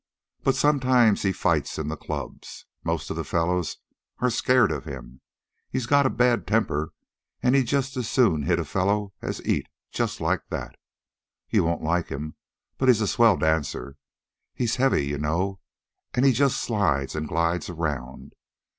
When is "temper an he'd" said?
6.47-7.67